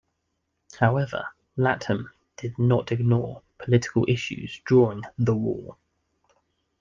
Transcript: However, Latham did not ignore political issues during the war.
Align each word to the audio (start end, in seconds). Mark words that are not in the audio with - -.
However, 0.79 1.29
Latham 1.57 2.11
did 2.35 2.57
not 2.57 2.91
ignore 2.91 3.43
political 3.59 4.03
issues 4.07 4.59
during 4.65 5.03
the 5.19 5.35
war. 5.35 5.77